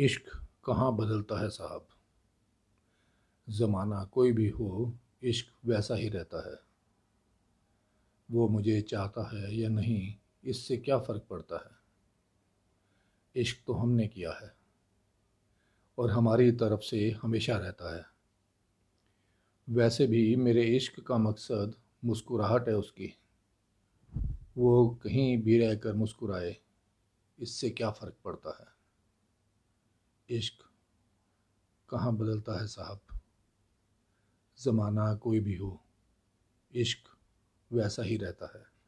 इश्क 0.00 0.22
कहाँ 0.64 0.96
बदलता 0.96 1.40
है 1.40 1.48
साहब? 1.48 1.86
ज़माना 3.50 4.04
कोई 4.04 4.32
भी 4.32 4.48
हो, 4.48 4.94
इश्क 5.22 5.46
वैसा 5.66 5.94
ही 5.94 6.08
रहता 6.08 6.50
है। 6.50 6.60
वो 8.30 8.48
मुझे 8.48 8.80
चाहता 8.80 9.36
है 9.36 9.56
या 9.56 9.68
नहीं, 9.68 10.14
इससे 10.44 10.76
क्या 10.76 10.98
फ़र्क 10.98 11.26
पड़ता 11.30 11.56
है? 11.56 11.80
इश्क 13.42 13.64
तो 13.66 13.72
हमने 13.72 14.06
किया 14.08 14.32
है, 14.32 14.56
और 15.98 16.10
हमारी 16.10 16.52
तरफ़ 16.52 16.80
से 16.80 17.10
हमेशा 17.22 17.56
रहता 17.56 17.96
है। 17.96 18.06
वैसे 19.70 20.06
भी 20.06 20.36
मेरे 20.36 20.62
इश्क 20.62 21.00
का 21.00 21.18
मकसद 21.18 21.74
मुस्कुराहट 22.04 22.68
है 22.68 22.74
उसकी। 22.74 23.14
वो 24.56 24.88
कहीं 25.02 25.42
भी 25.42 25.58
रहकर 25.58 25.92
मुस्कुराए, 25.92 26.56
इससे 27.38 27.70
क्या 27.70 27.90
फ़र्क 27.90 28.14
पड़ता 28.24 28.58
है? 28.60 28.79
इश्क 30.30 30.70
कहाँ 31.90 32.16
बदलता 32.16 32.60
है 32.60 32.66
साहब? 32.66 33.00
ज़माना 34.62 35.14
कोई 35.14 35.40
भी 35.40 35.56
हो 35.56 35.84
इश्क 36.74 37.16
वैसा 37.72 38.02
ही 38.02 38.16
रहता 38.16 38.58
है। 38.58 38.79